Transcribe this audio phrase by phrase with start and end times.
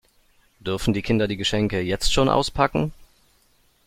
[0.57, 2.91] Dürfen die Kinder die Geschenke jetzt schon auspacken?